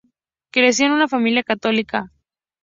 [0.49, 2.11] Creció en una familia católica.